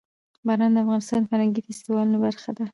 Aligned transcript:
باران 0.45 0.71
د 0.73 0.77
افغانستان 0.83 1.19
د 1.23 1.29
فرهنګي 1.31 1.61
فستیوالونو 1.67 2.17
برخه 2.25 2.51
ده. 2.57 2.65